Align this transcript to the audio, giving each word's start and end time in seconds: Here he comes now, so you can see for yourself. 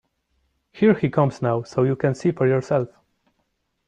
Here 0.71 0.95
he 0.95 1.11
comes 1.11 1.43
now, 1.43 1.61
so 1.61 1.83
you 1.83 1.95
can 1.95 2.15
see 2.15 2.31
for 2.31 2.47
yourself. 2.47 2.89